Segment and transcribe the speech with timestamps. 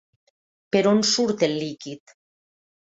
[0.77, 2.19] Per on surt el líquid?